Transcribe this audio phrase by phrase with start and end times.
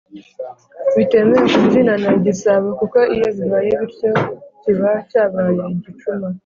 [0.95, 4.09] bitemewe kubyinana igisabo kuko iyo bibaye bityo
[4.61, 6.27] kiba cyabaye igicuma.